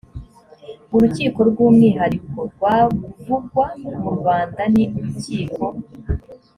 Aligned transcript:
urukiko 0.95 1.39
rw 1.49 1.57
umwihariko 1.67 2.37
rwavugwa 2.51 3.65
mu 4.01 4.09
rwanda 4.17 4.61
ni 4.73 4.83
urukiko 4.97 5.65